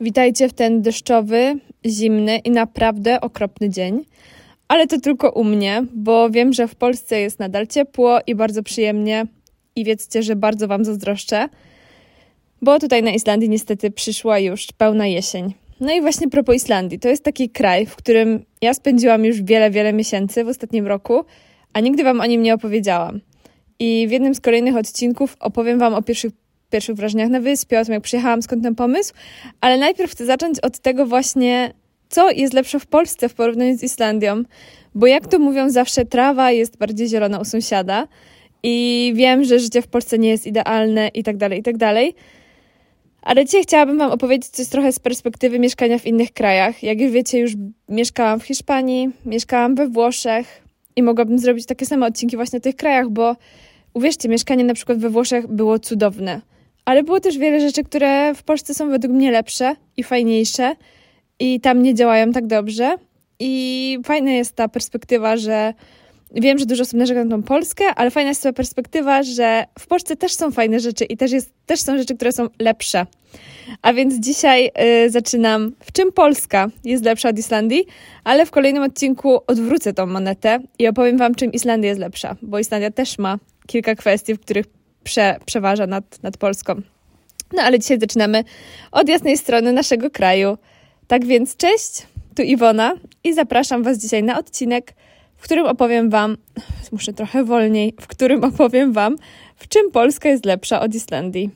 [0.00, 1.54] Witajcie w ten deszczowy,
[1.86, 4.04] zimny i naprawdę okropny dzień.
[4.68, 8.62] Ale to tylko u mnie, bo wiem, że w Polsce jest nadal ciepło i bardzo
[8.62, 9.26] przyjemnie.
[9.76, 11.48] I wiedzcie, że bardzo Wam zazdroszczę,
[12.62, 15.54] bo tutaj na Islandii niestety przyszła już pełna jesień.
[15.80, 16.98] No i właśnie propos Islandii.
[16.98, 21.24] To jest taki kraj, w którym ja spędziłam już wiele, wiele miesięcy w ostatnim roku,
[21.72, 23.20] a nigdy Wam o nim nie opowiedziałam.
[23.78, 26.32] I w jednym z kolejnych odcinków opowiem Wam o pierwszych
[26.70, 29.14] pierwszych wrażeniach na wyspie, o tym jak przyjechałam, skąd ten pomysł,
[29.60, 31.72] ale najpierw chcę zacząć od tego właśnie,
[32.08, 34.42] co jest lepsze w Polsce w porównaniu z Islandią,
[34.94, 38.08] bo jak to mówią zawsze, trawa jest bardziej zielona u sąsiada
[38.62, 42.14] i wiem, że życie w Polsce nie jest idealne i tak dalej, i tak dalej.
[43.22, 46.82] Ale dzisiaj chciałabym Wam opowiedzieć coś trochę z perspektywy mieszkania w innych krajach.
[46.82, 47.52] Jak już wiecie, już
[47.88, 50.62] mieszkałam w Hiszpanii, mieszkałam we Włoszech
[50.96, 53.36] i mogłabym zrobić takie same odcinki właśnie o tych krajach, bo
[53.94, 56.40] uwierzcie, mieszkanie na przykład we Włoszech było cudowne
[56.86, 60.76] ale było też wiele rzeczy, które w Polsce są według mnie lepsze i fajniejsze
[61.38, 62.96] i tam nie działają tak dobrze.
[63.38, 65.74] I fajna jest ta perspektywa, że
[66.34, 69.86] wiem, że dużo osób narzeka na tą Polskę, ale fajna jest ta perspektywa, że w
[69.86, 73.06] Polsce też są fajne rzeczy i też, jest, też są rzeczy, które są lepsze.
[73.82, 74.70] A więc dzisiaj
[75.04, 77.84] y, zaczynam, w czym Polska jest lepsza od Islandii,
[78.24, 82.58] ale w kolejnym odcinku odwrócę tą monetę i opowiem Wam, czym Islandia jest lepsza, bo
[82.58, 84.75] Islandia też ma kilka kwestii, w których
[85.06, 86.74] prze, przeważa nad, nad Polską.
[87.52, 88.44] No ale dzisiaj zaczynamy
[88.92, 90.58] od jasnej strony naszego kraju.
[91.06, 94.94] Tak więc cześć, tu Iwona i zapraszam Was dzisiaj na odcinek,
[95.36, 96.36] w którym opowiem Wam,
[96.92, 99.16] muszę trochę wolniej, w którym opowiem Wam,
[99.56, 101.50] w czym Polska jest lepsza od Islandii.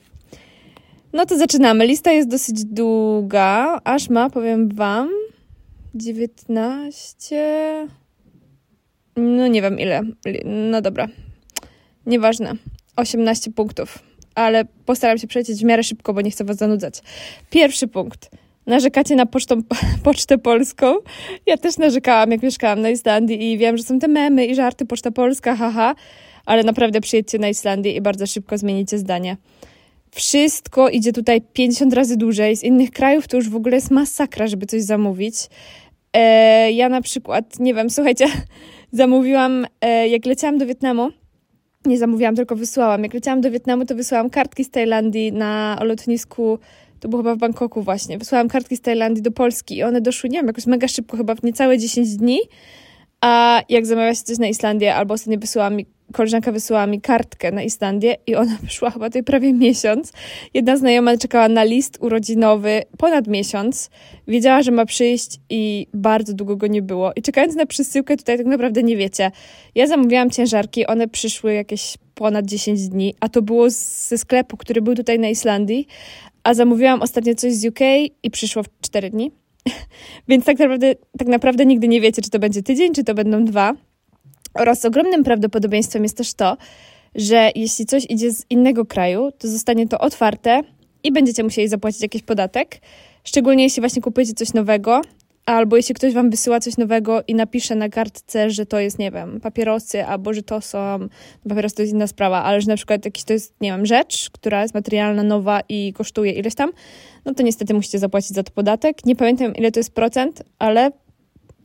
[1.12, 1.86] No to zaczynamy.
[1.86, 5.08] Lista jest dosyć długa, aż ma, powiem Wam,
[5.94, 7.88] 19.
[9.16, 10.02] No nie wiem ile.
[10.44, 11.08] No dobra.
[12.06, 12.54] Nieważne.
[13.00, 13.98] 18 punktów,
[14.34, 17.00] ale postaram się przejść w miarę szybko, bo nie chcę was zanudzać.
[17.50, 18.30] Pierwszy punkt.
[18.66, 19.62] Narzekacie na pocztą,
[20.04, 20.94] Pocztę Polską.
[21.46, 24.86] Ja też narzekałam, jak mieszkałam na Islandii i wiem, że są te memy i żarty
[24.86, 25.94] Poczta Polska, haha,
[26.46, 29.36] ale naprawdę przyjedźcie na Islandię i bardzo szybko zmienicie zdanie.
[30.10, 32.56] Wszystko idzie tutaj 50 razy dłużej.
[32.56, 35.34] Z innych krajów to już w ogóle jest masakra, żeby coś zamówić.
[36.12, 38.26] E, ja na przykład, nie wiem, słuchajcie,
[38.92, 41.10] zamówiłam, e, jak leciałam do Wietnamu,
[41.84, 43.02] nie zamówiłam, tylko wysłałam.
[43.02, 46.58] Jak leciałam do Wietnamu, to wysłałam kartki z Tajlandii na lotnisku,
[47.00, 48.18] to było chyba w Bangkoku właśnie.
[48.18, 51.34] Wysłałam kartki z Tajlandii do Polski i one doszły, nie wiem, jakoś mega szybko, chyba
[51.34, 52.38] w niecałe 10 dni.
[53.20, 57.62] A jak zamawiałaś coś na Islandię, albo ostatnio wysłała mi, koleżanka wysłała mi kartkę na
[57.62, 60.12] Islandię i ona wyszła chyba tutaj prawie miesiąc.
[60.54, 63.90] Jedna znajoma czekała na list urodzinowy ponad miesiąc.
[64.28, 67.12] Wiedziała, że ma przyjść i bardzo długo go nie było.
[67.16, 69.30] I czekając na przesyłkę tutaj tak naprawdę nie wiecie.
[69.74, 74.82] Ja zamówiłam ciężarki, one przyszły jakieś ponad 10 dni, a to było ze sklepu, który
[74.82, 75.86] był tutaj na Islandii,
[76.44, 77.80] a zamówiłam ostatnio coś z UK
[78.22, 79.30] i przyszło w 4 dni.
[80.28, 83.44] Więc tak naprawdę, tak naprawdę nigdy nie wiecie, czy to będzie tydzień, czy to będą
[83.44, 83.74] dwa.
[84.54, 86.56] Oraz ogromnym prawdopodobieństwem jest też to,
[87.14, 90.60] że jeśli coś idzie z innego kraju, to zostanie to otwarte
[91.04, 92.80] i będziecie musieli zapłacić jakiś podatek.
[93.24, 95.02] Szczególnie jeśli właśnie kupujecie coś nowego,
[95.46, 99.10] albo jeśli ktoś wam wysyła coś nowego i napisze na kartce, że to jest, nie
[99.10, 101.08] wiem, papierosy, albo że to są,
[101.48, 104.30] papierosy to jest inna sprawa, ale że na przykład jakiś to jest, nie wiem, rzecz,
[104.30, 106.70] która jest materialna, nowa i kosztuje ileś tam,
[107.24, 109.04] no to niestety musicie zapłacić za to podatek.
[109.04, 110.90] Nie pamiętam ile to jest procent, ale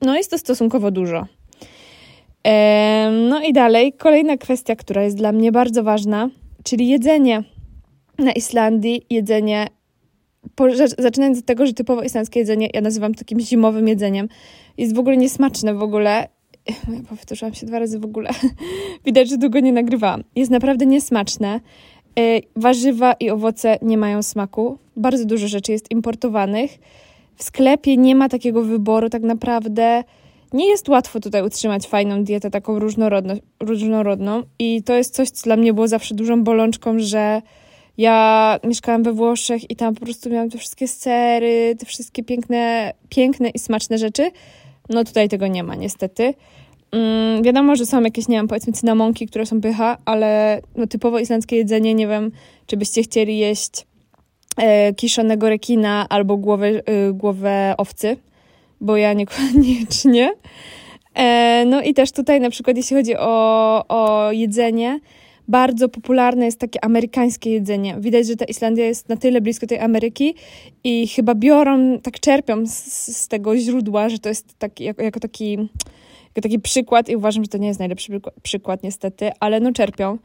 [0.02, 1.25] no jest to stosunkowo dużo.
[3.29, 6.29] No i dalej, kolejna kwestia, która jest dla mnie bardzo ważna,
[6.63, 7.44] czyli jedzenie.
[8.19, 9.67] Na Islandii jedzenie,
[10.97, 14.29] zaczynając od tego, że typowo islandzkie jedzenie, ja nazywam takim zimowym jedzeniem,
[14.78, 16.28] jest w ogóle niesmaczne w ogóle.
[16.67, 18.29] Ja powtórzyłam się dwa razy w ogóle.
[19.05, 20.23] Widać, że długo nie nagrywałam.
[20.35, 21.59] Jest naprawdę niesmaczne.
[22.19, 24.78] E, warzywa i owoce nie mają smaku.
[24.95, 26.79] Bardzo dużo rzeczy jest importowanych.
[27.35, 30.03] W sklepie nie ma takiego wyboru tak naprawdę.
[30.53, 32.79] Nie jest łatwo tutaj utrzymać fajną dietę, taką
[33.59, 34.44] różnorodną.
[34.59, 37.41] I to jest coś, co dla mnie było zawsze dużą bolączką, że
[37.97, 42.93] ja mieszkałam we Włoszech i tam po prostu miałam te wszystkie sery, te wszystkie piękne,
[43.09, 44.31] piękne i smaczne rzeczy.
[44.90, 46.34] No tutaj tego nie ma, niestety.
[46.91, 51.19] Mm, wiadomo, że są jakieś, nie wiem, powiedzmy cynamonki, które są pycha, ale no, typowo
[51.19, 52.31] islandzkie jedzenie, nie wiem,
[52.67, 53.85] czy byście chcieli jeść
[54.58, 56.81] e, kiszonego rekina albo głowę, e,
[57.14, 58.17] głowę owcy,
[58.81, 60.33] bo ja niekoniecznie.
[61.16, 64.99] E, no i też tutaj na przykład jeśli chodzi o, o jedzenie,
[65.47, 67.95] bardzo popularne jest takie amerykańskie jedzenie.
[67.99, 70.35] Widać, że ta Islandia jest na tyle blisko tej Ameryki
[70.83, 72.73] i chyba biorą, tak czerpią z,
[73.17, 75.57] z tego źródła, że to jest taki, jako, jako taki
[76.41, 80.17] taki przykład i uważam, że to nie jest najlepszy przykład niestety, ale no czerpią.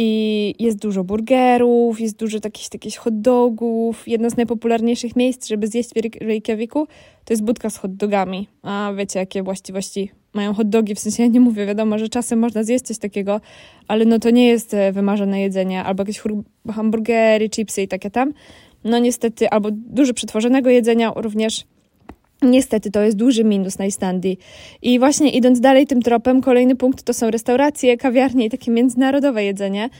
[0.00, 4.08] I jest dużo burgerów, jest dużo takich, takich hot dogów.
[4.08, 6.86] Jedno z najpopularniejszych miejsc, żeby zjeść w Reykjaviku,
[7.24, 8.48] to jest budka z hot dogami.
[8.62, 12.38] A wiecie, jakie właściwości mają hot dogi, w sensie ja nie mówię, wiadomo, że czasem
[12.38, 13.40] można zjeść coś takiego,
[13.88, 16.22] ale no to nie jest e, wymarzone jedzenie, albo jakieś
[16.72, 18.32] hamburgery, chipsy i takie tam.
[18.84, 21.64] No niestety, albo dużo przetworzonego jedzenia również
[22.42, 24.38] Niestety to jest duży minus na Islandii.
[24.82, 29.44] I właśnie idąc dalej tym tropem, kolejny punkt to są restauracje, kawiarnie i takie międzynarodowe
[29.44, 29.90] jedzenie.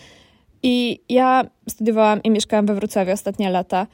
[0.63, 3.87] I ja studiowałam i mieszkałam we Wrocławiu ostatnie lata.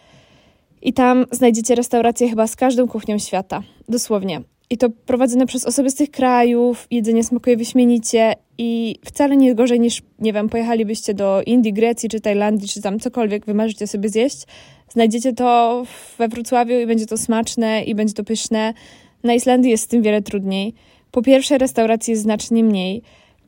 [0.83, 3.63] I tam znajdziecie restauracje chyba z każdą kuchnią świata.
[3.89, 4.41] Dosłownie.
[4.71, 9.81] I to prowadzone przez osoby z tych krajów, jedzenie smakuje wyśmienicie i wcale nie gorzej
[9.81, 14.47] niż, nie wiem, pojechalibyście do Indii, Grecji czy Tajlandii, czy tam cokolwiek wymarzycie sobie zjeść.
[14.95, 15.83] Znajdziecie to
[16.19, 18.75] we Wrocławiu i będzie to smaczne i będzie to pyszne.
[19.25, 20.75] Na Islandii jest z tym wiele trudniej.
[21.11, 23.03] Po pierwsze, restauracji jest znacznie mniej.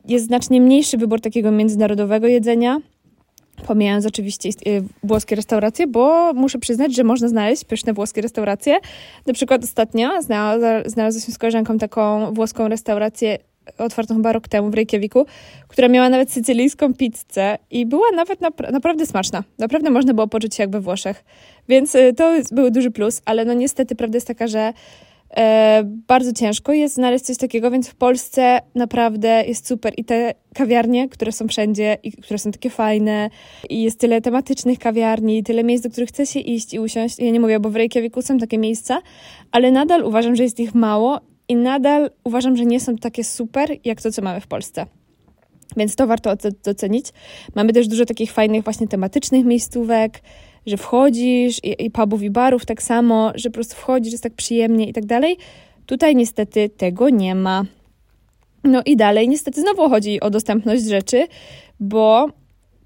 [0.05, 2.77] Jest znacznie mniejszy wybór takiego międzynarodowego jedzenia,
[3.67, 8.77] pomijając oczywiście y, włoskie restauracje, bo muszę przyznać, że można znaleźć pyszne włoskie restauracje.
[9.25, 10.21] Na przykład ostatnio
[10.85, 13.37] znalazłam z koleżanką taką włoską restaurację
[13.77, 15.25] otwartą chyba rok temu w Reykjaviku,
[15.67, 19.43] która miała nawet sycylijską pizzę i była nawet napra naprawdę smaczna.
[19.57, 21.23] Naprawdę można było poczuć się jak we Włoszech.
[21.69, 24.73] Więc y, to był duży plus, ale no niestety prawda jest taka, że
[25.37, 30.33] e, bardzo ciężko jest znaleźć coś takiego, więc w Polsce naprawdę jest super i te
[30.53, 33.29] kawiarnie, które są wszędzie i które są takie fajne
[33.69, 37.19] i jest tyle tematycznych kawiarni, tyle miejsc, do których chce się iść i usiąść.
[37.19, 39.01] Ja nie mówię, bo w Reykjaviku są takie miejsca,
[39.51, 43.69] ale nadal uważam, że jest ich mało i nadal uważam, że nie są takie super,
[43.85, 44.85] jak to, co mamy w Polsce.
[45.77, 47.05] Więc to warto docenić.
[47.55, 50.21] Mamy też dużo takich fajnych, właśnie tematycznych miejscówek,
[50.65, 54.33] że wchodzisz i, i pubów i barów tak samo, że po prostu wchodzisz, jest tak
[54.33, 55.37] przyjemnie i tak dalej.
[55.85, 57.65] Tutaj niestety tego nie ma.
[58.63, 61.27] No i dalej, niestety znowu chodzi o dostępność rzeczy,
[61.79, 62.29] bo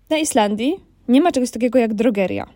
[0.10, 0.76] na Islandii
[1.08, 2.48] nie ma czegoś takiego jak drogeria.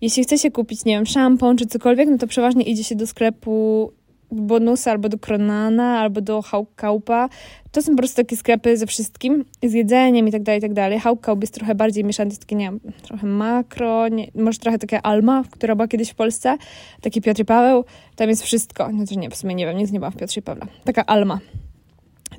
[0.00, 3.06] Jeśli chce się kupić, nie wiem, szampon czy cokolwiek, no to przeważnie idzie się do
[3.06, 3.92] sklepu
[4.34, 7.28] Bonusa albo do Kronana, albo do Haukaupa.
[7.72, 10.72] To są po prostu takie sklepy ze wszystkim, z jedzeniem i tak dalej, i tak
[10.72, 10.98] dalej.
[11.00, 15.02] Haukaup jest trochę bardziej mieszany, jest takie, nie wiem, trochę makro, nie, może trochę takie
[15.02, 16.56] Alma, która była kiedyś w Polsce,
[17.00, 17.84] taki Piotr i Paweł,
[18.16, 18.90] tam jest wszystko.
[19.08, 20.66] To nie, w sumie nie wiem, nic nie była w Piotrze i Pawle.
[20.84, 21.40] Taka Alma.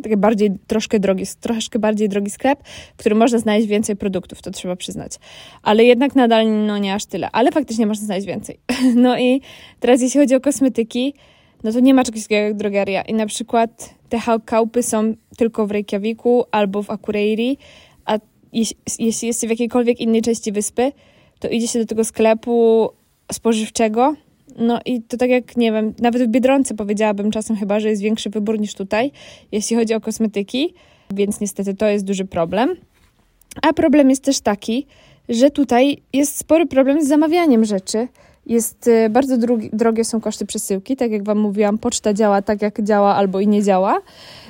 [0.04, 2.60] Taki bardziej, troszkę drogi, troszkę bardziej drogi sklep,
[2.94, 5.12] w którym można znaleźć więcej produktów, to trzeba przyznać.
[5.64, 7.30] Ale jednak nadal, no nie aż tyle.
[7.32, 8.60] Ale faktycznie można znaleźć więcej.
[8.96, 9.42] No i
[9.80, 11.14] teraz jeśli chodzi o kosmetyki,
[11.66, 13.02] no to nie ma czegoś takiego jak drogeria.
[13.02, 17.58] I na przykład te kałpy są tylko w Reykjaviku albo w Akureyri,
[18.06, 18.18] a
[18.54, 20.92] jeśli, jeśli jest w jakiejkolwiek innej części wyspy,
[21.40, 22.90] to idzie się do tego sklepu
[23.32, 24.16] spożywczego,
[24.58, 28.02] no i to tak jak, nie wiem, nawet w Biedronce powiedziałabym czasem chyba, że jest
[28.02, 29.12] większy wybór niż tutaj,
[29.52, 30.74] jeśli chodzi o kosmetyki,
[31.14, 32.76] więc niestety to jest duży problem.
[33.62, 34.88] A problem jest też taki,
[35.30, 38.08] że tutaj jest spory problem z zamawianiem rzeczy,
[38.46, 40.96] jest y, bardzo drogi, drogie są koszty przesyłki.
[40.96, 44.02] Tak jak Wam mówiłam, poczta działa tak, jak działa albo i nie działa.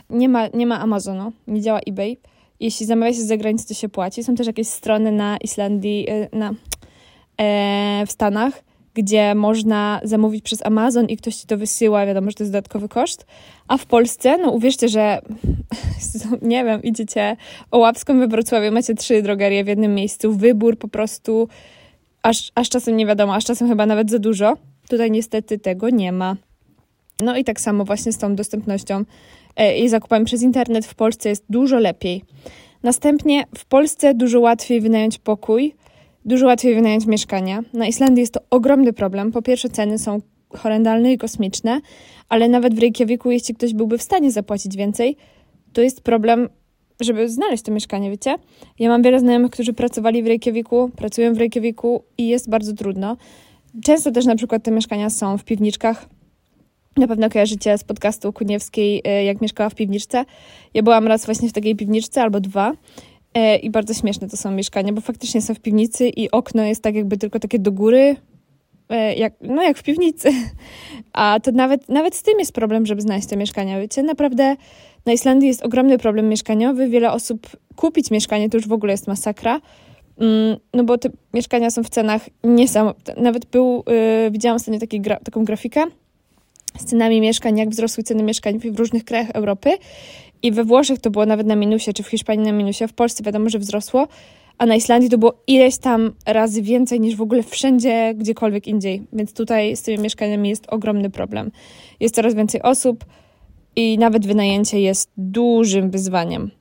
[0.09, 2.17] Nie ma, nie ma Amazonu, nie działa eBay.
[2.59, 4.23] Jeśli zamawia się z zagranicy, to się płaci.
[4.23, 6.53] Są też jakieś strony na Islandii, y, na,
[7.37, 8.63] e, w Stanach,
[8.93, 12.89] gdzie można zamówić przez Amazon i ktoś ci to wysyła, wiadomo, że to jest dodatkowy
[12.89, 13.25] koszt.
[13.67, 15.21] A w Polsce, no uwierzcie, że
[16.41, 17.37] nie wiem, idziecie
[17.71, 21.47] o Łapską we Wrocławiu, macie trzy drogerie w jednym miejscu, wybór po prostu
[22.25, 24.57] aż, aż czasem nie wiadomo, aż czasem chyba nawet za dużo.
[24.89, 26.35] Tutaj niestety tego nie ma.
[27.23, 29.03] No i tak samo właśnie z tą dostępnością
[29.55, 32.23] e, i zakupami przez internet w Polsce jest dużo lepiej.
[32.83, 35.75] Następnie w Polsce dużo łatwiej wynająć pokój,
[36.25, 37.63] dużo łatwiej wynająć mieszkania.
[37.73, 39.31] Na Islandii jest to ogromny problem.
[39.31, 41.81] Po pierwsze, ceny są horrendalne i kosmiczne,
[42.29, 45.17] ale nawet w Reykjaviku, jeśli ktoś byłby w stanie zapłacić więcej,
[45.73, 46.49] to jest problem
[46.99, 48.35] żeby znaleźć to mieszkanie, wiecie?
[48.79, 53.17] Ja mam wiele znajomych, którzy pracowali w Reykjaviku, pracują w Reykjaviku i jest bardzo trudno.
[53.83, 56.09] Często też na przykład te mieszkania są w piwniczkach.
[56.97, 60.25] Na pewno kojarzycie z podcastu Kuniewskiej, e, jak mieszkała w piwniczce.
[60.73, 62.73] Ja byłam raz właśnie w takiej piwniczce, albo dwa.
[63.33, 66.83] E, I bardzo śmieszne to są mieszkania, bo faktycznie są w piwnicy i okno jest
[66.83, 68.15] tak jakby tylko takie do góry,
[69.15, 70.29] jak, no jak w piwnicy.
[71.13, 74.03] A to nawet, nawet z tym jest problem, żeby znaleźć te mieszkania, wiecie?
[74.03, 74.55] Naprawdę
[75.05, 76.89] na Islandii jest ogromny problem mieszkaniowy.
[76.89, 79.61] Wiele osób kupić mieszkanie to już w ogóle jest masakra.
[80.17, 83.15] Mm, no bo te mieszkania są w cenach niesamowite.
[83.17, 85.83] Nawet był, yy, widziałam ostatnio taki gra, taką grafikę
[86.79, 89.69] z cenami mieszkań, jak wzrosły ceny mieszkań w różnych krajach Europy.
[90.43, 92.87] I we Włoszech to było nawet na minusie, czy w Hiszpanii na minusie.
[92.87, 94.07] W Polsce wiadomo, że wzrosło,
[94.57, 99.01] a na Islandii to było ileś tam razy więcej niż w ogóle wszędzie, gdziekolwiek indziej.
[99.13, 101.51] Więc tutaj z tymi mieszkaniami jest ogromny problem.
[101.99, 103.05] Jest coraz więcej osób,
[103.75, 106.51] i nawet wynajęcie jest dużym wyzwaniem.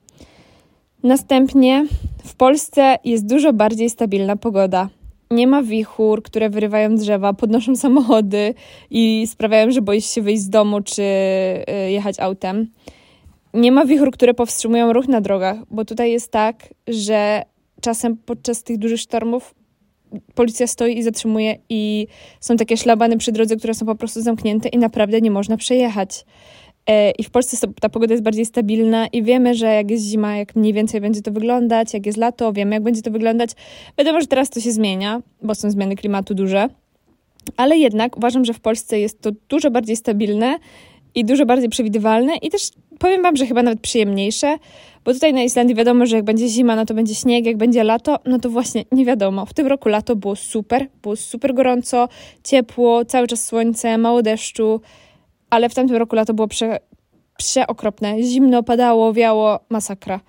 [1.03, 1.85] Następnie
[2.25, 4.89] w Polsce jest dużo bardziej stabilna pogoda.
[5.31, 8.53] Nie ma wichur, które wyrywają drzewa, podnoszą samochody
[8.89, 12.67] i sprawiają, że boisz się wyjść z domu czy y, jechać autem.
[13.53, 17.43] Nie ma wichur, które powstrzymują ruch na drogach, bo tutaj jest tak, że
[17.85, 19.55] czasem podczas tych dużych sztormów
[20.35, 22.07] policja stoi i zatrzymuje i
[22.39, 26.25] są takie szlabany przy drodze, które są po prostu zamknięte i naprawdę nie można przejechać.
[26.87, 30.37] E, I w Polsce ta pogoda jest bardziej stabilna i wiemy, że jak jest zima,
[30.37, 33.49] jak mniej więcej będzie to wyglądać, jak jest lato, wiemy, jak będzie to wyglądać.
[33.97, 36.69] Wiadomo, że teraz to się zmienia, bo są zmiany klimatu duże,
[37.57, 40.57] ale jednak uważam, że w Polsce jest to dużo bardziej stabilne
[41.15, 44.57] i dużo bardziej przewidywalne i też powiem Wam, że chyba nawet przyjemniejsze,
[45.05, 47.83] bo tutaj na Islandii wiadomo, że jak będzie zima, no to będzie śnieg, jak będzie
[47.83, 49.45] lato, no to właśnie nie wiadomo.
[49.45, 52.07] W tym roku lato było super, było super gorąco,
[52.43, 54.81] ciepło, cały czas słońce, mało deszczu,
[55.49, 56.79] ale w tamtym roku lato było prze,
[57.37, 58.23] przeokropne.
[58.23, 60.19] Zimno, padało, wiało, masakra.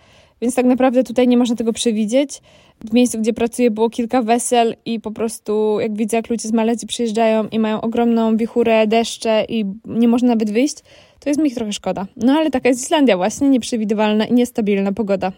[0.40, 2.40] Więc tak naprawdę tutaj nie można tego przewidzieć.
[2.84, 6.52] W miejscu, gdzie pracuję, było kilka wesel i po prostu jak widzę, jak ludzie z
[6.52, 10.76] Malezji przyjeżdżają i mają ogromną wichurę, deszcze i nie można nawet wyjść,
[11.20, 12.06] to jest mi ich trochę szkoda.
[12.16, 15.32] No ale taka jest Islandia właśnie, nieprzewidywalna i niestabilna pogoda.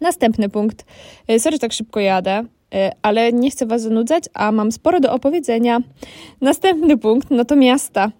[0.00, 0.84] Następny punkt.
[1.28, 5.12] E, sorry, tak szybko jadę, e, ale nie chcę Was zanudzać, a mam sporo do
[5.12, 5.80] opowiedzenia.
[6.40, 8.12] Następny punkt, no to miasta.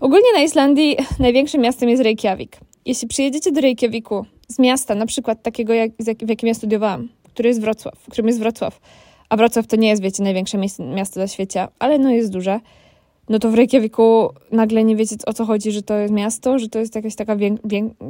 [0.00, 2.56] Ogólnie na Islandii największym miastem jest Reykjavik.
[2.86, 5.90] Jeśli przyjedziecie do Reykjaviku z miasta, na przykład takiego, jak,
[6.20, 8.80] w jakim ja studiowałam, który jest Wrocław, w którym jest Wrocław,
[9.28, 12.60] a Wrocław to nie jest, wiecie, największe miasto na świecie, ale no jest duże,
[13.28, 16.68] no to w Reykjaviku nagle nie wiecie o co chodzi, że to jest miasto, że
[16.68, 17.36] to jest jakaś taka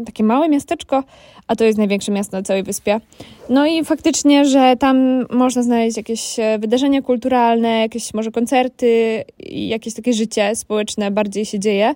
[0.07, 1.05] takie małe miasteczko,
[1.47, 3.01] a to jest największe miasto na całej wyspie.
[3.49, 9.95] No i faktycznie, że tam można znaleźć jakieś e, wydarzenia kulturalne, jakieś może koncerty jakieś
[9.95, 11.95] takie życie społeczne bardziej się dzieje,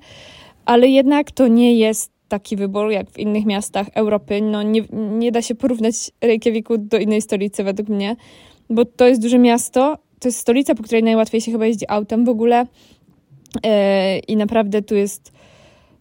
[0.65, 4.41] ale jednak to nie jest taki wybór jak w innych miastach Europy.
[4.41, 8.17] No nie, nie da się porównać Reykjaviku do innej stolicy według mnie,
[8.71, 12.25] bo to jest duże miasto, to jest stolica, po której najłatwiej się chyba jeździ autem
[12.25, 12.67] w ogóle
[13.65, 15.33] E, I naprawdę tu jest.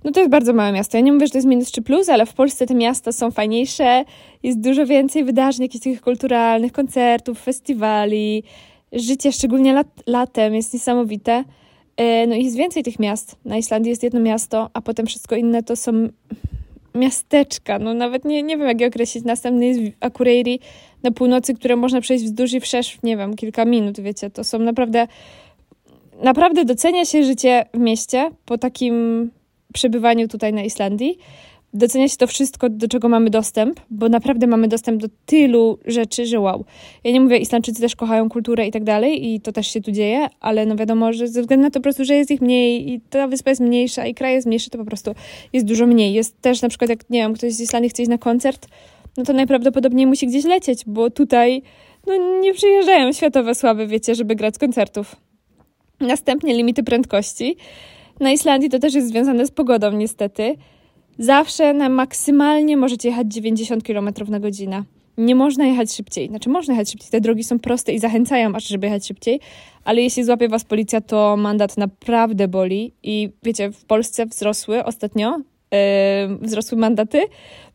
[0.03, 0.97] No to jest bardzo małe miasto.
[0.97, 3.31] Ja nie mówię, że to jest minus czy plus, ale w Polsce te miasta są
[3.31, 4.05] fajniejsze,
[4.43, 8.43] jest dużo więcej wydarzeń, jakichś kulturalnych, koncertów, festiwali.
[8.91, 11.43] Życie, szczególnie lat, latem, jest niesamowite.
[11.97, 13.35] E, no i jest więcej tych miast.
[13.45, 16.09] Na Islandii jest jedno miasto, a potem wszystko inne to są
[16.95, 17.79] miasteczka.
[17.79, 19.23] No nawet nie, nie wiem, jak je określić.
[19.23, 20.59] Następny jest Akureyri
[21.03, 24.29] na północy, które można przejść wzdłuż i wszerz, nie wiem, kilka minut, wiecie.
[24.29, 25.07] To są naprawdę
[26.23, 29.29] naprawdę docenia się życie w mieście po takim
[29.73, 31.17] przebywaniu tutaj na Islandii.
[31.75, 36.25] Docenia się to wszystko, do czego mamy dostęp, bo naprawdę mamy dostęp do tylu rzeczy,
[36.25, 36.65] że wow.
[37.03, 39.91] Ja nie mówię, Islandczycy też kochają kulturę i tak dalej i to też się tu
[39.91, 42.91] dzieje, ale no wiadomo, że ze względu na to po prostu, że jest ich mniej
[42.91, 45.15] i ta wyspa jest mniejsza i kraj jest mniejszy, to po prostu
[45.53, 46.13] jest dużo mniej.
[46.13, 48.67] Jest też na przykład, jak nie wiem, ktoś z Islandii chce iść na koncert,
[49.17, 51.61] no to najprawdopodobniej musi gdzieś lecieć, bo tutaj
[52.07, 55.15] no nie przyjeżdżają światowe sławy, wiecie, żeby grać koncertów.
[55.99, 57.57] Następnie limity prędkości.
[58.19, 60.55] Na Islandii to też jest związane z pogodą, niestety.
[61.19, 64.83] Zawsze na maksymalnie możecie jechać 90 km na godzinę.
[65.17, 66.27] Nie można jechać szybciej.
[66.27, 67.09] Znaczy, można jechać szybciej.
[67.11, 69.39] Te drogi są proste i zachęcają aż, żeby jechać szybciej,
[69.83, 72.93] ale jeśli złapie was policja, to mandat naprawdę boli.
[73.03, 75.37] I wiecie, w Polsce wzrosły ostatnio,
[75.71, 77.21] yy, wzrosły mandaty,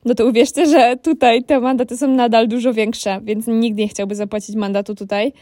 [0.05, 4.15] no to uwierzcie, że tutaj te mandaty są nadal dużo większe, więc nikt nie chciałby
[4.15, 5.33] zapłacić mandatu tutaj.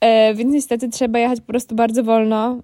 [0.00, 2.60] E, więc niestety trzeba jechać po prostu bardzo wolno,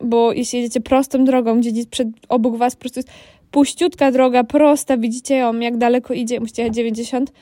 [0.00, 3.10] bo jeśli jedziecie prostą drogą, gdzie przed, obok was po prostu jest
[3.50, 7.32] puściutka droga, prosta, widzicie ją, jak daleko idzie, musicie jechać 90,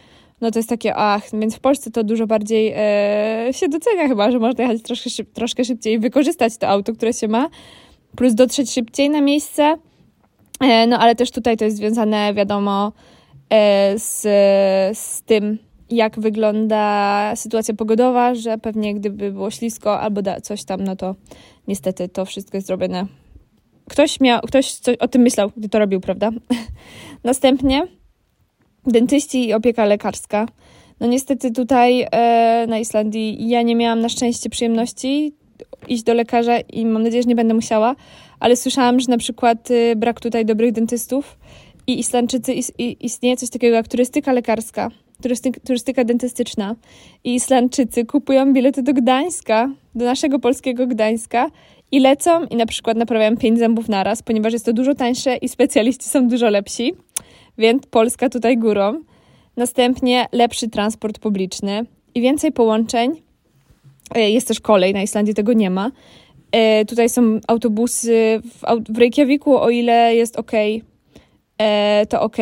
[0.40, 4.30] no to jest takie, ach, więc w Polsce to dużo bardziej e, się docenia chyba,
[4.30, 7.48] że można jechać troszkę, szyb, troszkę szybciej i wykorzystać to auto, które się ma,
[8.16, 9.76] plus dotrzeć szybciej na miejsce,
[10.60, 12.92] e, no ale też tutaj to jest związane, wiadomo,
[13.50, 14.20] e, z,
[14.98, 15.58] z tym,
[15.90, 21.14] jak wygląda sytuacja pogodowa, że pewnie gdyby było ślisko albo coś tam, no to
[21.68, 23.06] niestety to wszystko jest zrobione.
[23.88, 26.30] Ktoś miał, ktoś coś o tym myślał, gdy to robił, prawda?
[27.24, 27.86] Następnie
[28.86, 30.46] dentyści i opieka lekarska.
[31.00, 35.32] No niestety tutaj e, na Islandii ja nie miałam na szczęście przyjemności
[35.88, 37.96] iść do lekarza i mam nadzieję, że nie będę musiała,
[38.40, 41.38] ale słyszałam, że na przykład y, brak tutaj dobrych dentystów
[41.86, 44.90] i Islandczycy is, i, istnieje coś takiego jak turystyka lekarska
[45.66, 46.76] turystyka dentystyczna
[47.24, 51.50] i Islandczycy kupują bilety do Gdańska, do naszego polskiego Gdańska
[51.92, 55.48] i lecą i na przykład naprawiają pięć zębów naraz, ponieważ jest to dużo tańsze i
[55.48, 56.94] specjaliści są dużo lepsi,
[57.58, 59.00] więc Polska tutaj górą.
[59.56, 63.22] Następnie lepszy transport publiczny i więcej połączeń.
[64.14, 65.90] E, jest też kolej, na Islandii tego nie ma.
[66.52, 70.52] E, tutaj są autobusy w, w Reykjaviku, o ile jest ok,
[71.58, 72.36] e, to ok.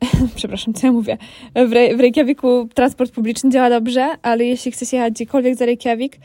[0.36, 1.18] przepraszam, co ja mówię,
[1.54, 6.18] w, Re w Reykjaviku transport publiczny działa dobrze, ale jeśli chcesz jechać gdziekolwiek za Reykjavik,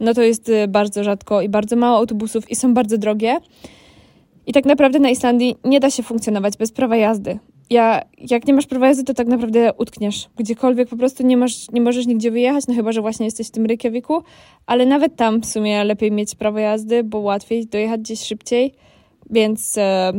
[0.00, 3.38] no to jest y, bardzo rzadko i bardzo mało autobusów i są bardzo drogie.
[4.46, 7.38] I tak naprawdę na Islandii nie da się funkcjonować bez prawa jazdy.
[7.70, 10.28] Ja, jak nie masz prawa jazdy, to tak naprawdę utkniesz.
[10.36, 13.50] Gdziekolwiek po prostu nie, masz, nie możesz nigdzie wyjechać, no chyba, że właśnie jesteś w
[13.50, 14.22] tym Reykjaviku,
[14.66, 18.74] ale nawet tam w sumie lepiej mieć prawo jazdy, bo łatwiej dojechać gdzieś szybciej,
[19.30, 20.12] więc, e,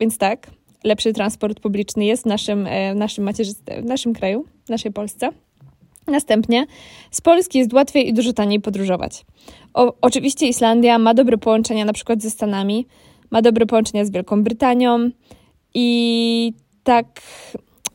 [0.00, 0.50] więc tak,
[0.84, 4.92] lepszy transport publiczny jest w naszym, e, w naszym macierzystym, w naszym kraju, w naszej
[4.92, 5.30] Polsce.
[6.06, 6.66] Następnie
[7.10, 9.24] z Polski jest łatwiej i dużo taniej podróżować.
[9.74, 12.86] O, oczywiście Islandia ma dobre połączenia na przykład ze Stanami,
[13.30, 14.44] ma dobre połączenia z Wielką
[15.74, 17.22] i tak,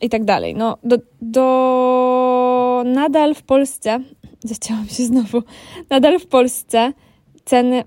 [0.02, 0.56] i tak dalej.
[0.56, 4.00] No, do, do nadal w Polsce,
[4.44, 5.44] zacięłam się znowu,
[5.90, 6.94] nadal w Polsce
[7.46, 7.84] ceny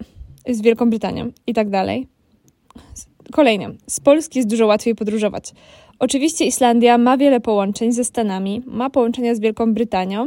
[0.48, 2.08] z Wielką Brytanią i tak dalej.
[3.32, 5.52] Kolejnie, z Polski jest dużo łatwiej podróżować.
[5.98, 10.26] Oczywiście Islandia ma wiele połączeń ze Stanami, ma połączenia z Wielką Brytanią,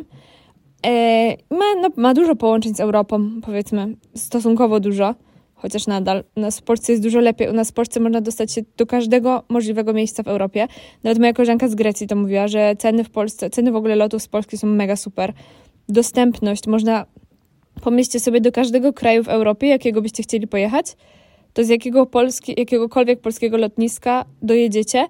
[0.85, 5.15] e, ma, no, ma dużo połączeń z Europą, powiedzmy, stosunkowo dużo
[5.61, 7.49] chociaż nadal u nas w Polsce jest dużo lepiej.
[7.49, 10.67] U nas w Polsce można dostać się do każdego możliwego miejsca w Europie.
[11.03, 14.21] Nawet moja koleżanka z Grecji to mówiła, że ceny w Polsce, ceny w ogóle lotów
[14.21, 15.33] z Polski są mega super.
[15.89, 17.05] Dostępność, można
[17.81, 20.95] pomyślcie sobie do każdego kraju w Europie, jakiego byście chcieli pojechać,
[21.53, 25.07] to z jakiego polski, jakiegokolwiek polskiego lotniska dojedziecie,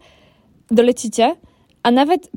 [0.72, 1.36] dolecicie,
[1.84, 2.30] a nawet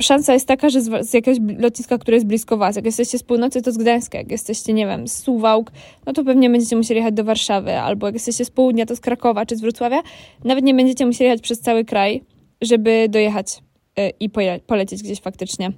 [0.00, 3.22] szansa jest taka, że z, z, jakiegoś lotniska, które jest blisko was, jak jesteście z
[3.22, 5.72] północy, to z Gdańska, jak jesteście, nie wiem, z Suwałk,
[6.06, 9.00] no to pewnie będziecie musieli jechać do Warszawy, albo jak jesteście z południa, to z
[9.00, 10.02] Krakowa czy z Wrocławia,
[10.44, 12.22] nawet nie będziecie musieli jechać przez cały kraj,
[12.60, 13.58] żeby dojechać
[13.98, 14.30] y, i
[14.66, 15.72] polecieć gdzieś faktycznie.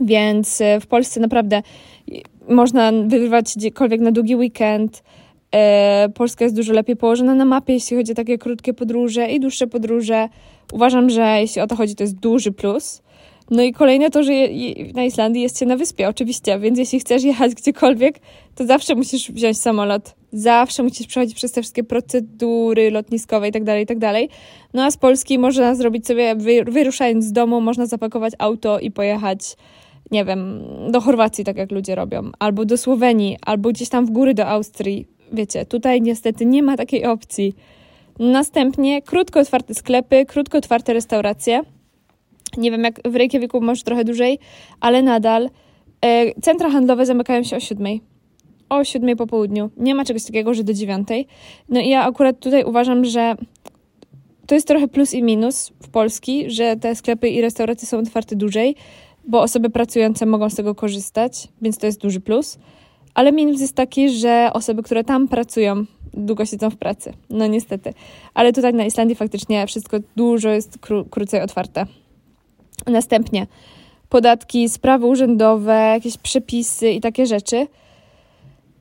[0.00, 1.62] Więc y, w Polsce naprawdę
[2.48, 5.02] można wyrwać gdziekolwiek na długi weekend, y,
[6.14, 9.66] Polska jest dużo lepiej położona na mapie, jeśli chodzi o takie krótkie podróże i dłuższe
[9.66, 10.28] podróże.
[10.72, 13.02] Uważam, że jeśli o to chodzi, to jest duży plus.
[13.50, 14.32] No i kolejne to, że
[14.94, 18.20] na Islandii jest się na wyspie, oczywiście, więc jeśli chcesz jechać gdziekolwiek,
[18.54, 20.14] to zawsze musisz wziąć samolot.
[20.32, 24.28] Zawsze musisz przechodzić przez te wszystkie procedury lotniskowe i tak dalej, tak dalej.
[24.74, 29.56] No a z Polski można zrobić sobie, wyruszając z domu, można zapakować auto i pojechać,
[30.10, 34.10] nie wiem, do Chorwacji, tak jak ludzie robią, albo do Słowenii, albo gdzieś tam w
[34.10, 35.06] góry do Austrii.
[35.32, 37.54] Wiecie, tutaj niestety nie ma takiej opcji.
[38.18, 41.62] Następnie krótko otwarte sklepy, krótko otwarte restauracje
[42.56, 44.38] nie wiem, jak w Reykjaviku może trochę dłużej,
[44.80, 45.50] ale nadal.
[46.04, 48.00] E, centra handlowe zamykają się o siódmej.
[48.68, 49.70] O siódmej po południu.
[49.76, 51.26] Nie ma czegoś takiego, że do dziewiątej.
[51.68, 53.34] No i ja akurat tutaj uważam, że
[54.46, 58.36] to jest trochę plus i minus w Polski, że te sklepy i restauracje są otwarte
[58.36, 58.76] dłużej,
[59.28, 62.58] bo osoby pracujące mogą z tego korzystać, więc to jest duży plus.
[63.14, 67.12] Ale minus jest taki, że osoby, które tam pracują, długo siedzą w pracy.
[67.30, 67.94] No niestety.
[68.34, 71.86] Ale tutaj na Islandii faktycznie wszystko dużo jest kró krócej otwarte.
[72.86, 73.46] Następnie
[74.08, 77.66] podatki, sprawy urzędowe, jakieś przepisy i takie rzeczy.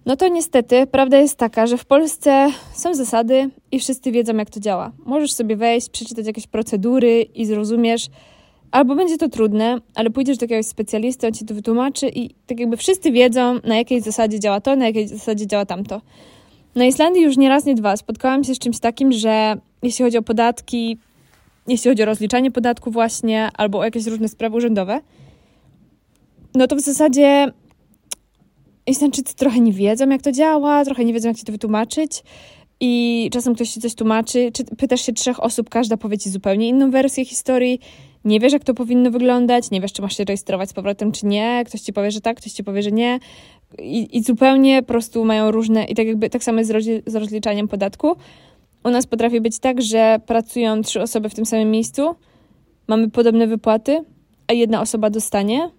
[0.06, 4.50] No to niestety prawda jest taka, że w Polsce są zasady i wszyscy wiedzą, jak
[4.50, 4.92] to działa.
[5.06, 8.08] Możesz sobie wejść, przeczytać jakieś procedury i zrozumiesz,
[8.72, 12.60] albo będzie to trudne, ale pójdziesz do jakiegoś specjalisty, on ci to wytłumaczy i tak
[12.60, 16.02] jakby wszyscy wiedzą, na jakiej zasadzie działa to, na jakiej zasadzie działa tamto.
[16.76, 20.18] Na Islandii już nie raz, nie dwa spotkałam się z czymś takim, że jeśli chodzi
[20.18, 20.98] o podatki,
[21.68, 25.02] jeśli chodzi o rozliczanie podatku właśnie, albo o jakieś różne sprawy urzędowe,
[26.56, 27.52] no to w zasadzie
[28.88, 32.24] Islandczycy trochę nie wiedzą, jak to działa, trochę nie wiedzą, jak ci to wytłumaczyć
[32.80, 36.68] i czasem ktoś ci coś tłumaczy, czy pytasz się trzech osób, każda powie ci zupełnie
[36.68, 37.80] inną wersję historii,
[38.26, 41.26] nie wiesz, jak to powinno wyglądać, nie wiesz, czy masz się rejestrować z powrotem, czy
[41.26, 43.20] nie, ktoś ci powie, że tak, ktoś ci powie, że nie.
[43.80, 46.72] I, i zupełnie po prostu mają różne, i tak jakby tak samo jest
[47.06, 48.16] z rozliczaniem podatku,
[48.84, 52.16] u nas potrafi być tak, że pracują trzy osoby w tym samym miejscu,
[52.88, 54.04] mamy podobne wypłaty,
[54.48, 55.70] a jedna osoba dostanie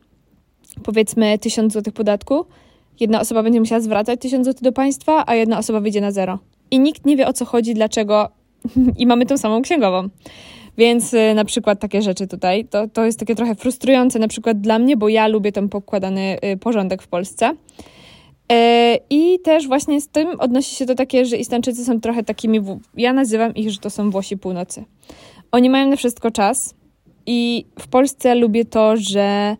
[0.83, 2.45] powiedzmy 1000 zł podatku,
[3.01, 6.39] jedna osoba będzie musiała zwracać 1000 zł do państwa, a jedna osoba wyjdzie na zero.
[6.71, 8.29] I nikt nie wie o co chodzi, dlaczego.
[8.99, 10.09] I mamy tą samą księgową.
[10.81, 14.61] Więc y, na przykład takie rzeczy tutaj, to, to jest takie trochę frustrujące na przykład
[14.61, 17.53] dla mnie, bo ja lubię ten pokładany y, porządek w Polsce.
[18.53, 22.61] E, I też właśnie z tym odnosi się to takie, że Islandczycy są trochę takimi,
[22.97, 24.85] ja nazywam ich, że to są Włosi północy.
[25.53, 26.75] Oni mają na wszystko czas
[27.27, 29.57] i w Polsce lubię to, że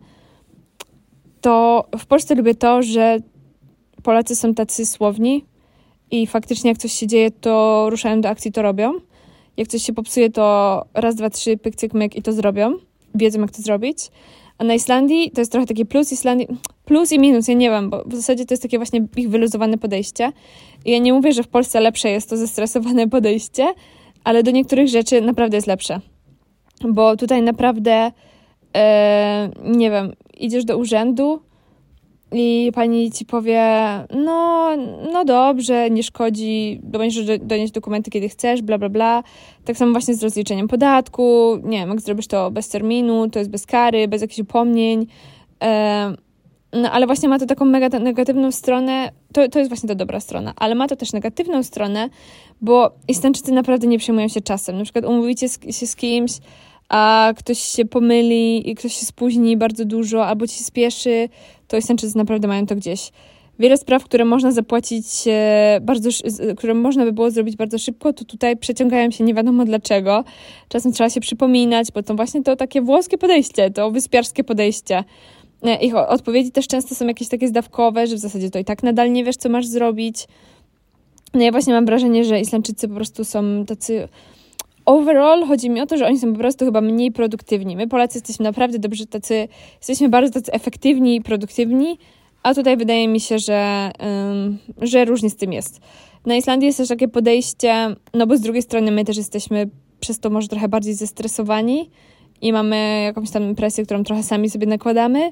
[1.41, 3.17] to w Polsce lubię to, że
[4.03, 5.45] Polacy są tacy słowni
[6.11, 8.93] i faktycznie jak coś się dzieje, to ruszają do akcji, to robią.
[9.57, 12.73] Jak coś się popsuje, to raz, dwa, trzy, pyk, cyk, myk i to zrobią.
[13.15, 13.97] Wiedzą, jak to zrobić.
[14.57, 16.47] A na Islandii to jest trochę taki plus Islandii,
[16.85, 19.77] plus i minus, ja nie wiem, bo w zasadzie to jest takie właśnie ich wyluzowane
[19.77, 20.31] podejście.
[20.85, 23.73] I ja nie mówię, że w Polsce lepsze jest to zestresowane podejście,
[24.23, 25.99] ale do niektórych rzeczy naprawdę jest lepsze.
[26.89, 28.11] bo tutaj naprawdę,
[28.75, 31.41] e, nie wiem, idziesz do urzędu
[32.31, 33.63] i pani ci powie,
[34.15, 34.69] no,
[35.13, 39.23] no dobrze, nie szkodzi, będziesz donieść dokumenty, kiedy chcesz, bla, bla, bla.
[39.65, 43.51] Tak samo właśnie z rozliczeniem podatku, nie wiem, jak zrobisz to bez terminu, to jest
[43.51, 45.07] bez kary, bez jakichś upomnień.
[46.73, 50.19] No ale właśnie ma to taką mega negatywną stronę, to, to jest właśnie ta dobra
[50.19, 52.09] strona, ale ma to też negatywną stronę,
[52.61, 54.77] bo Istańczycy naprawdę nie przejmują się czasem.
[54.77, 56.31] Na przykład umówicie się z kimś,
[56.91, 61.29] a ktoś się pomyli i ktoś się spóźni bardzo dużo, albo ci spieszy,
[61.67, 63.11] to Istańczycy naprawdę mają to gdzieś.
[63.59, 66.09] Wiele spraw, które można zapłacić e, bardzo,
[66.57, 70.23] które można by było zrobić bardzo szybko, to tutaj przeciągają się nie wiadomo dlaczego.
[70.69, 75.03] Czasem trzeba się przypominać, bo to właśnie to takie włoskie podejście, to wyspiarskie podejście.
[75.63, 78.83] E, ich odpowiedzi też często są jakieś takie zdawkowe, że w zasadzie to i tak
[78.83, 80.27] nadal nie wiesz, co masz zrobić.
[81.33, 84.07] No ja właśnie mam wrażenie, że Islandczycy po prostu są tacy
[84.85, 87.75] overall chodzi mi o to, że oni są po prostu chyba mniej produktywni.
[87.75, 91.97] My Polacy jesteśmy naprawdę dobrzy tacy, jesteśmy bardzo tacy efektywni i produktywni,
[92.43, 95.81] a tutaj wydaje mi się, że, um, że różnie z tym jest.
[96.25, 100.19] Na Islandii jest też takie podejście, no bo z drugiej strony my też jesteśmy przez
[100.19, 101.89] to może trochę bardziej zestresowani
[102.41, 105.31] i mamy jakąś tam presję, którą trochę sami sobie nakładamy,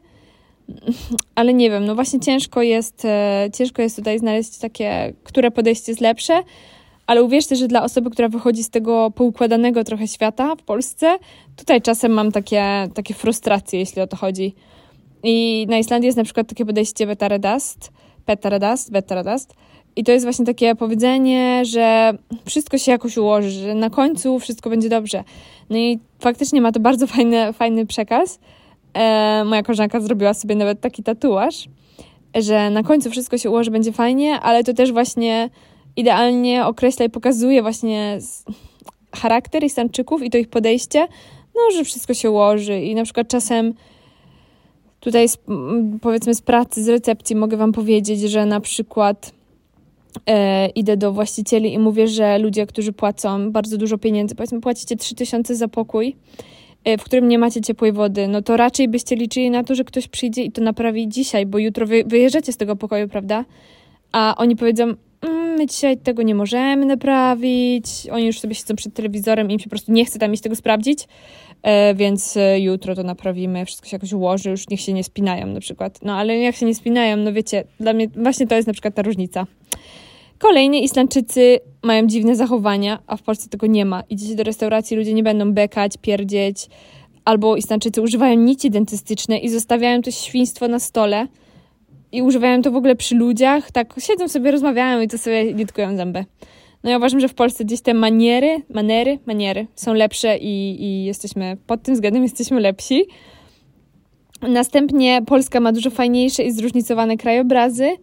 [1.35, 5.91] ale nie wiem, no właśnie ciężko jest, e, ciężko jest tutaj znaleźć takie, które podejście
[5.91, 6.43] jest lepsze,
[7.09, 11.17] ale uwierzcie, że dla osoby, która wychodzi z tego poukładanego trochę świata w Polsce,
[11.55, 14.55] tutaj czasem mam takie, takie frustracje, jeśli o to chodzi.
[15.23, 17.91] I na Islandii jest na przykład takie podejście betaredast,
[18.27, 19.53] betaredast, betaredast.
[19.95, 22.13] I to jest właśnie takie powiedzenie, że
[22.45, 25.23] wszystko się jakoś ułoży, że na końcu wszystko będzie dobrze.
[25.69, 28.39] No i faktycznie ma to bardzo fajny, fajny przekaz.
[28.93, 31.65] E, moja koleżanka zrobiła sobie nawet taki tatuaż,
[32.35, 35.49] że na końcu wszystko się ułoży, będzie fajnie, ale to też właśnie
[35.95, 38.19] idealnie określa i pokazuje właśnie
[39.15, 41.07] charakter Istanczyków i to ich podejście,
[41.55, 43.73] no, że wszystko się ułoży i na przykład czasem
[44.99, 45.37] tutaj z,
[46.01, 49.31] powiedzmy z pracy, z recepcji mogę wam powiedzieć, że na przykład
[50.27, 54.95] e, idę do właścicieli i mówię, że ludzie, którzy płacą bardzo dużo pieniędzy, powiedzmy płacicie
[54.95, 56.15] 3000 za pokój,
[56.83, 59.83] e, w którym nie macie ciepłej wody, no to raczej byście liczyli na to, że
[59.83, 63.45] ktoś przyjdzie i to naprawi dzisiaj, bo jutro wy, wyjeżdżacie z tego pokoju, prawda?
[64.11, 64.93] A oni powiedzą,
[65.59, 69.63] my dzisiaj tego nie możemy naprawić, oni już sobie siedzą przed telewizorem i im się
[69.63, 71.07] po prostu nie chce tam iść tego sprawdzić,
[71.63, 75.47] e, więc e, jutro to naprawimy, wszystko się jakoś ułoży, już niech się nie spinają
[75.47, 75.99] na przykład.
[76.01, 78.95] No ale jak się nie spinają, no wiecie, dla mnie właśnie to jest na przykład
[78.95, 79.45] ta różnica.
[80.37, 84.03] Kolejnie Islandczycy mają dziwne zachowania, a w Polsce tego nie ma.
[84.09, 86.67] Idziecie do restauracji, ludzie nie będą bekać, pierdzieć,
[87.25, 91.27] albo Islandczycy używają nici dentystyczne i zostawiają to świństwo na stole
[92.11, 95.97] i używają to w ogóle przy ludziach, tak siedzą sobie, rozmawiają i to sobie nitkują
[95.97, 96.25] zęby.
[96.83, 101.05] No ja uważam, że w Polsce gdzieś te maniery, manery, maniery są lepsze i, i
[101.05, 103.05] jesteśmy, pod tym względem jesteśmy lepsi.
[104.41, 107.97] Następnie Polska ma dużo fajniejsze i zróżnicowane krajobrazy,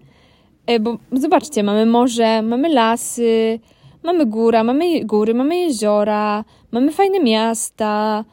[0.66, 3.61] E, bo zobaczcie, mamy morze, mamy lasy,
[4.03, 8.25] mamy góra, mamy góry, mamy jeziora, mamy fajne miasta,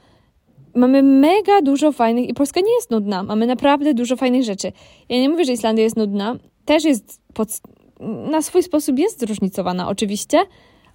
[0.76, 3.24] mamy mega dużo fajnych i Polska nie jest nudna.
[3.24, 4.72] Mamy naprawdę dużo fajnych rzeczy.
[5.10, 6.36] Ja nie mówię, że Islandia jest nudna.
[6.66, 7.50] Też jest pod,
[8.32, 10.38] na swój sposób jest zróżnicowana oczywiście,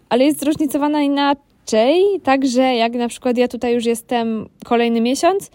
[0.09, 5.51] ale jest zróżnicowana inaczej, także jak na przykład ja tutaj już jestem kolejny miesiąc,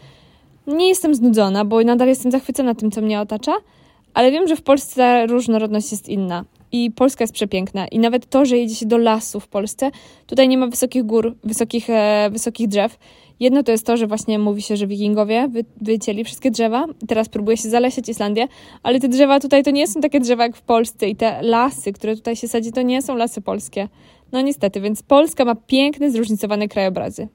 [0.67, 3.51] nie jestem znudzona, bo nadal jestem zachwycona tym, co mnie otacza,
[4.13, 6.45] ale wiem, że w Polsce różnorodność jest inna.
[6.71, 7.87] I Polska jest przepiękna.
[7.87, 9.91] I nawet to, że jedzie się do lasu w Polsce,
[10.27, 12.97] tutaj nie ma wysokich gór, wysokich, e, wysokich drzew.
[13.39, 16.85] Jedno to jest to, że właśnie mówi się, że wikingowie wy, wycięli wszystkie drzewa.
[17.07, 18.47] Teraz próbuje się zalesiać Islandię,
[18.83, 21.09] ale te drzewa tutaj to nie są takie drzewa jak w Polsce.
[21.09, 23.87] I te lasy, które tutaj się sadzi, to nie są lasy polskie.
[24.31, 27.27] No niestety, więc Polska ma piękne, zróżnicowane krajobrazy.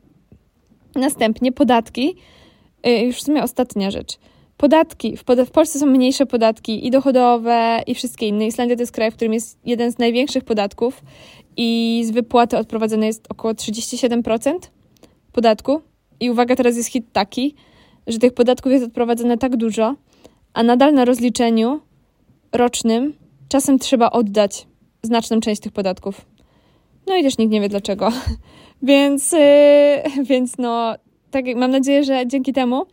[0.95, 2.17] Następnie podatki.
[2.83, 4.19] E, już w sumie ostatnia rzecz.
[4.57, 5.17] Podatki.
[5.17, 8.47] W, pod w Polsce są mniejsze podatki i dochodowe, i wszystkie inne.
[8.47, 11.03] Islandia to jest kraj, w którym jest jeden z największych podatków
[11.57, 14.53] i z wypłaty odprowadzone jest około 37%
[15.33, 15.81] podatku.
[16.21, 17.55] I uwaga, teraz jest hit taki,
[18.07, 19.95] że tych podatków jest odprowadzone tak dużo,
[20.55, 21.81] a nadal na rozliczeniu
[22.53, 23.15] rocznym
[23.49, 24.67] czasem trzeba oddać
[25.03, 26.27] znaczną część tych podatków.
[27.07, 28.13] No i też nikt nie wie dlaczego.
[28.83, 30.95] więc, yy, więc no,
[31.31, 32.87] tak mam nadzieję, że dzięki temu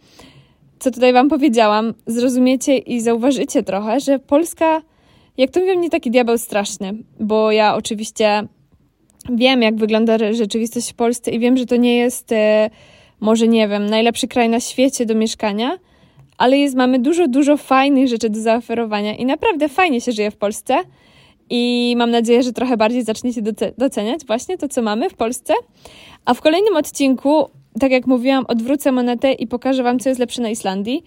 [0.80, 4.82] co tutaj Wam powiedziałam, zrozumiecie i zauważycie trochę, że Polska,
[5.38, 8.48] jak to mówią, nie taki diabeł straszny, bo ja oczywiście
[9.30, 12.70] wiem, jak wygląda rzeczywistość w Polsce i wiem, że to nie jest, e,
[13.20, 15.78] może nie wiem, najlepszy kraj na świecie do mieszkania,
[16.38, 20.38] ale jest, mamy dużo, dużo fajnych rzeczy do zaoferowania i naprawdę fajnie się żyje w
[20.38, 20.76] Polsce.
[21.50, 23.42] I mam nadzieję, że trochę bardziej zaczniecie
[23.78, 25.54] doceniać właśnie to, co mamy w Polsce.
[26.26, 27.50] A w kolejnym odcinku
[27.80, 31.04] tak jak mówiłam, odwrócę monetę i pokażę Wam, co jest lepsze na Islandii.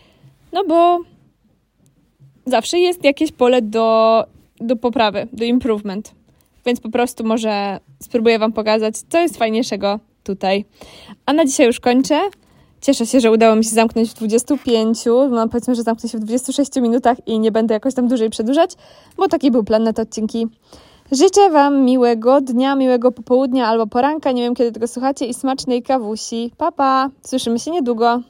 [0.53, 0.99] No bo
[2.47, 4.25] zawsze jest jakieś pole do,
[4.61, 6.14] do poprawy, do improvement.
[6.66, 10.64] Więc po prostu może spróbuję Wam pokazać, co jest fajniejszego tutaj.
[11.26, 12.20] A na dzisiaj już kończę.
[12.80, 16.24] Cieszę się, że udało mi się zamknąć w 25, no powiedzmy, że zamknę się w
[16.24, 18.70] 26 minutach i nie będę jakoś tam dłużej przedłużać,
[19.16, 20.46] bo taki był plan na te odcinki.
[21.12, 25.82] Życzę Wam miłego dnia, miłego popołudnia albo poranka, nie wiem kiedy tego słuchacie i smacznej
[25.82, 26.52] kawusi.
[26.56, 27.10] Pa, pa!
[27.22, 28.20] Słyszymy się niedługo.